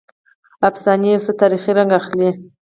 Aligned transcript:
افسانې 0.69 1.09
یو 1.13 1.25
څه 1.25 1.31
تاریخي 1.41 1.71
رنګ 1.77 1.91
اخلي. 1.99 2.29